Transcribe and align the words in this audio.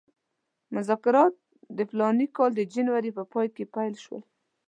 مذاکرات 0.75 1.33
د 1.77 1.79
فلاني 1.89 2.27
کال 2.37 2.51
د 2.55 2.61
جنورۍ 2.73 3.11
په 3.17 3.23
پای 3.31 3.47
کې 3.55 3.63
پیل 3.75 3.93
شول. 4.03 4.21